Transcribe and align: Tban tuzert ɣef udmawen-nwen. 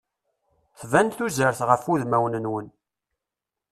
Tban 0.79 1.07
tuzert 1.09 1.59
ɣef 1.69 1.83
udmawen-nwen. 1.91 2.67